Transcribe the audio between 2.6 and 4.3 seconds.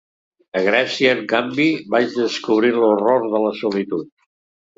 l'horror de la solitud.